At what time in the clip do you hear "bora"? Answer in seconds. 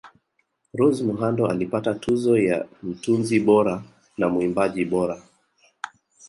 3.39-3.83, 4.85-5.21